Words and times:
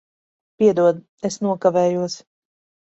Piedod, 0.63 1.03
es 1.31 1.39
nokavējos. 1.49 2.21